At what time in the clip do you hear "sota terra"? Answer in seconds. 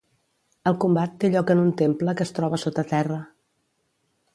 2.67-3.23